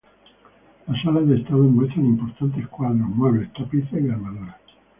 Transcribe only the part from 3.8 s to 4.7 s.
y armaduras.